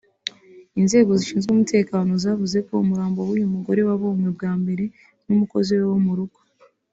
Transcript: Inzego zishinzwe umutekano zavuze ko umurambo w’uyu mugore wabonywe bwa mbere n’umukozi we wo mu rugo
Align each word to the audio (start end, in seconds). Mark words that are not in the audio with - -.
Inzego 0.79 1.11
zishinzwe 1.19 1.49
umutekano 1.51 2.09
zavuze 2.23 2.57
ko 2.67 2.73
umurambo 2.83 3.19
w’uyu 3.27 3.51
mugore 3.55 3.81
wabonywe 3.89 4.29
bwa 4.37 4.51
mbere 4.61 4.83
n’umukozi 5.27 5.71
we 5.77 5.85
wo 5.93 5.99
mu 6.07 6.13
rugo 6.19 6.39